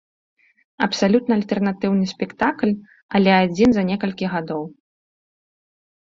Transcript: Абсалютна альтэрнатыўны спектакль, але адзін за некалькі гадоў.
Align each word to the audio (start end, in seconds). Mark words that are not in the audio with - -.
Абсалютна 0.85 1.33
альтэрнатыўны 1.39 2.05
спектакль, 2.13 2.71
але 3.19 3.31
адзін 3.43 3.69
за 3.75 3.83
некалькі 3.91 4.25
гадоў. 4.37 4.63